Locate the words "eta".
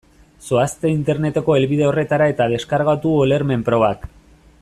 2.33-2.49